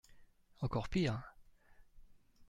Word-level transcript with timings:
Encore 0.61 0.89
pire! 0.89 1.35